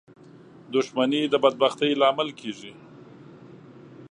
[0.73, 2.71] •دښمني د بدبختۍ لامل کېږي.